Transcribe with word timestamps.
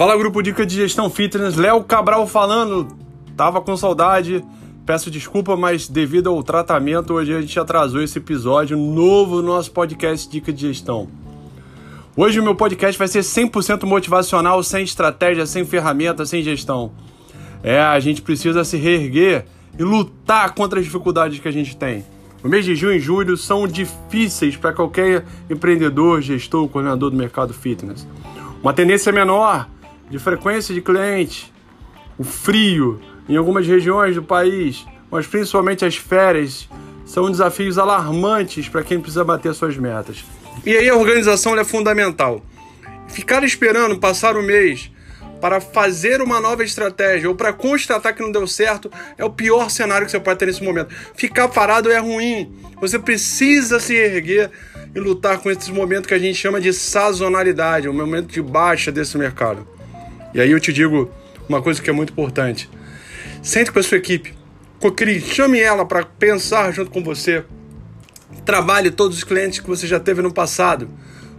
Fala 0.00 0.16
grupo 0.16 0.42
Dica 0.42 0.64
de 0.64 0.76
Gestão 0.76 1.10
Fitness, 1.10 1.56
Léo 1.56 1.84
Cabral 1.84 2.26
falando. 2.26 2.88
Tava 3.36 3.60
com 3.60 3.76
saudade, 3.76 4.42
peço 4.86 5.10
desculpa, 5.10 5.58
mas 5.58 5.88
devido 5.88 6.30
ao 6.30 6.42
tratamento, 6.42 7.12
hoje 7.12 7.34
a 7.34 7.40
gente 7.42 7.60
atrasou 7.60 8.00
esse 8.00 8.16
episódio 8.16 8.78
novo 8.78 9.42
no 9.42 9.48
nosso 9.48 9.70
podcast 9.72 10.26
Dica 10.26 10.50
de 10.54 10.68
Gestão. 10.68 11.06
Hoje 12.16 12.40
o 12.40 12.42
meu 12.42 12.54
podcast 12.54 12.98
vai 12.98 13.08
ser 13.08 13.18
100% 13.18 13.84
motivacional, 13.84 14.62
sem 14.62 14.84
estratégia, 14.84 15.44
sem 15.44 15.66
ferramenta, 15.66 16.24
sem 16.24 16.42
gestão. 16.42 16.92
É, 17.62 17.78
a 17.78 18.00
gente 18.00 18.22
precisa 18.22 18.64
se 18.64 18.78
reerguer 18.78 19.44
e 19.78 19.82
lutar 19.82 20.54
contra 20.54 20.78
as 20.78 20.86
dificuldades 20.86 21.40
que 21.40 21.48
a 21.48 21.52
gente 21.52 21.76
tem. 21.76 22.06
O 22.42 22.48
mês 22.48 22.64
de 22.64 22.74
junho 22.74 22.94
e 22.94 23.00
julho 23.00 23.36
são 23.36 23.68
difíceis 23.68 24.56
para 24.56 24.72
qualquer 24.72 25.26
empreendedor, 25.50 26.22
gestor, 26.22 26.66
coordenador 26.68 27.10
do 27.10 27.18
mercado 27.18 27.52
fitness. 27.52 28.08
Uma 28.62 28.72
tendência 28.72 29.12
menor 29.12 29.68
de 30.10 30.18
frequência 30.18 30.74
de 30.74 30.82
cliente, 30.82 31.52
o 32.18 32.24
frio 32.24 33.00
em 33.28 33.36
algumas 33.36 33.66
regiões 33.66 34.16
do 34.16 34.22
país, 34.22 34.84
mas 35.10 35.26
principalmente 35.26 35.84
as 35.84 35.96
férias, 35.96 36.68
são 37.06 37.30
desafios 37.30 37.78
alarmantes 37.78 38.68
para 38.68 38.82
quem 38.82 39.00
precisa 39.00 39.24
bater 39.24 39.54
suas 39.54 39.76
metas. 39.76 40.24
E 40.66 40.76
aí 40.76 40.88
a 40.88 40.94
organização 40.94 41.58
é 41.58 41.64
fundamental. 41.64 42.42
Ficar 43.08 43.42
esperando 43.42 43.98
passar 43.98 44.36
o 44.36 44.42
mês 44.42 44.90
para 45.40 45.60
fazer 45.60 46.20
uma 46.20 46.40
nova 46.40 46.62
estratégia 46.62 47.28
ou 47.28 47.34
para 47.34 47.52
constatar 47.52 48.14
que 48.14 48.22
não 48.22 48.30
deu 48.30 48.46
certo 48.46 48.90
é 49.16 49.24
o 49.24 49.30
pior 49.30 49.70
cenário 49.70 50.04
que 50.04 50.10
você 50.10 50.20
pode 50.20 50.38
ter 50.38 50.46
nesse 50.46 50.62
momento. 50.62 50.94
Ficar 51.14 51.48
parado 51.48 51.90
é 51.90 51.98
ruim. 51.98 52.52
Você 52.80 52.98
precisa 52.98 53.80
se 53.80 53.94
erguer 53.94 54.50
e 54.94 55.00
lutar 55.00 55.38
com 55.38 55.50
esses 55.50 55.68
momentos 55.68 56.06
que 56.06 56.14
a 56.14 56.18
gente 56.18 56.34
chama 56.34 56.60
de 56.60 56.72
sazonalidade, 56.72 57.88
um 57.88 57.92
momento 57.92 58.32
de 58.32 58.42
baixa 58.42 58.92
desse 58.92 59.16
mercado. 59.16 59.66
E 60.34 60.40
aí 60.40 60.50
eu 60.50 60.60
te 60.60 60.72
digo 60.72 61.10
uma 61.48 61.62
coisa 61.62 61.80
que 61.80 61.90
é 61.90 61.92
muito 61.92 62.12
importante. 62.12 62.68
Sente 63.42 63.72
com 63.72 63.78
a 63.78 63.82
sua 63.82 63.98
equipe, 63.98 64.34
chame 65.20 65.60
ela 65.60 65.84
para 65.84 66.04
pensar 66.04 66.72
junto 66.72 66.90
com 66.90 67.02
você. 67.02 67.44
Trabalhe 68.44 68.90
todos 68.90 69.18
os 69.18 69.24
clientes 69.24 69.60
que 69.60 69.68
você 69.68 69.86
já 69.86 69.98
teve 70.00 70.22
no 70.22 70.32
passado, 70.32 70.88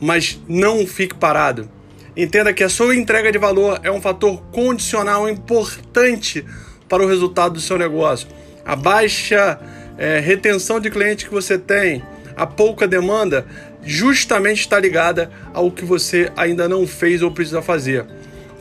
mas 0.00 0.40
não 0.48 0.86
fique 0.86 1.14
parado 1.14 1.68
Entenda 2.16 2.50
que 2.50 2.64
a 2.64 2.68
sua 2.70 2.96
entrega 2.96 3.30
de 3.30 3.36
valor 3.36 3.78
é 3.82 3.90
um 3.90 4.00
fator 4.00 4.40
condicional 4.50 5.28
importante 5.28 6.42
para 6.88 7.02
o 7.02 7.06
resultado 7.06 7.54
do 7.54 7.60
seu 7.60 7.76
negócio. 7.76 8.26
A 8.64 8.74
baixa 8.74 9.60
é, 9.98 10.18
retenção 10.18 10.80
de 10.80 10.90
clientes 10.90 11.26
que 11.26 11.34
você 11.34 11.58
tem, 11.58 12.02
a 12.34 12.46
pouca 12.46 12.88
demanda, 12.88 13.46
justamente 13.82 14.60
está 14.60 14.80
ligada 14.80 15.30
ao 15.52 15.70
que 15.70 15.84
você 15.84 16.32
ainda 16.34 16.66
não 16.66 16.86
fez 16.86 17.20
ou 17.20 17.30
precisa 17.30 17.60
fazer. 17.60 18.06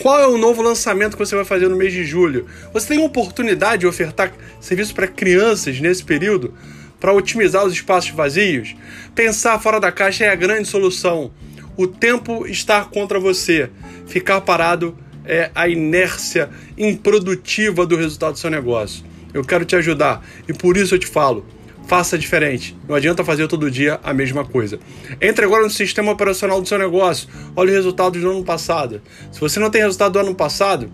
Qual 0.00 0.18
é 0.18 0.26
o 0.26 0.38
novo 0.38 0.62
lançamento 0.62 1.16
que 1.16 1.24
você 1.24 1.36
vai 1.36 1.44
fazer 1.44 1.68
no 1.68 1.76
mês 1.76 1.92
de 1.92 2.04
julho? 2.04 2.46
Você 2.72 2.88
tem 2.88 3.04
oportunidade 3.04 3.80
de 3.80 3.86
ofertar 3.86 4.32
serviço 4.60 4.94
para 4.94 5.06
crianças 5.06 5.80
nesse 5.80 6.02
período 6.04 6.54
para 6.98 7.12
otimizar 7.12 7.64
os 7.64 7.72
espaços 7.72 8.10
vazios? 8.10 8.74
Pensar 9.14 9.58
fora 9.58 9.78
da 9.78 9.92
caixa 9.92 10.24
é 10.24 10.28
a 10.30 10.34
grande 10.34 10.68
solução 10.68 11.30
o 11.76 11.86
tempo 11.86 12.46
está 12.46 12.84
contra 12.84 13.18
você. 13.18 13.70
Ficar 14.06 14.40
parado 14.42 14.96
é 15.24 15.50
a 15.54 15.68
inércia 15.68 16.50
improdutiva 16.76 17.86
do 17.86 17.96
resultado 17.96 18.32
do 18.32 18.38
seu 18.38 18.50
negócio. 18.50 19.04
Eu 19.32 19.42
quero 19.42 19.64
te 19.64 19.74
ajudar 19.76 20.24
e 20.46 20.52
por 20.52 20.76
isso 20.76 20.94
eu 20.94 20.98
te 20.98 21.06
falo. 21.06 21.46
Faça 21.86 22.16
diferente. 22.16 22.76
Não 22.88 22.94
adianta 22.94 23.24
fazer 23.24 23.46
todo 23.48 23.70
dia 23.70 24.00
a 24.02 24.14
mesma 24.14 24.44
coisa. 24.44 24.78
Entre 25.20 25.44
agora 25.44 25.62
no 25.62 25.70
sistema 25.70 26.12
operacional 26.12 26.60
do 26.60 26.68
seu 26.68 26.78
negócio. 26.78 27.28
Olhe 27.54 27.70
os 27.70 27.76
resultados 27.76 28.20
do 28.20 28.30
ano 28.30 28.44
passado. 28.44 29.02
Se 29.30 29.40
você 29.40 29.60
não 29.60 29.70
tem 29.70 29.82
resultado 29.82 30.12
do 30.12 30.18
ano 30.18 30.34
passado, 30.34 30.90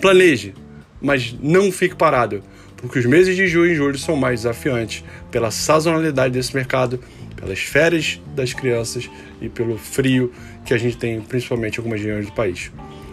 planeje, 0.00 0.54
mas 1.00 1.34
não 1.40 1.70
fique 1.70 1.94
parado, 1.94 2.42
porque 2.76 2.98
os 2.98 3.06
meses 3.06 3.36
de 3.36 3.46
junho 3.46 3.72
e 3.72 3.74
julho 3.74 3.98
são 3.98 4.16
mais 4.16 4.40
desafiantes 4.40 5.04
pela 5.30 5.50
sazonalidade 5.50 6.34
desse 6.34 6.54
mercado, 6.54 7.00
pelas 7.34 7.60
férias 7.60 8.20
das 8.34 8.52
crianças 8.52 9.08
e 9.40 9.48
pelo 9.48 9.78
frio 9.78 10.32
que 10.64 10.74
a 10.74 10.78
gente 10.78 10.96
tem, 10.96 11.20
principalmente 11.20 11.76
em 11.76 11.78
algumas 11.78 12.00
regiões 12.00 12.26
do 12.26 12.32
país. 12.32 12.70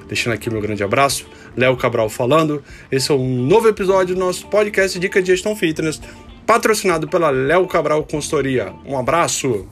Deixando 0.08 0.34
aqui 0.34 0.50
meu 0.50 0.62
grande 0.62 0.84
abraço, 0.84 1.26
Léo 1.56 1.78
Cabral 1.78 2.10
falando. 2.10 2.64
Esse 2.92 3.12
é 3.12 3.16
um 3.16 3.46
novo 3.46 3.68
episódio 3.68 4.16
do 4.16 4.20
nosso 4.20 4.48
podcast 4.48 5.00
Dica 5.00 5.22
de 5.22 5.28
Gestão 5.28 5.56
Fitness, 5.56 6.02
patrocinado 6.46 7.08
pela 7.08 7.30
Léo 7.30 7.68
Cabral 7.68 8.04
Consultoria. 8.04 8.74
Um 8.86 8.98
abraço! 8.98 9.68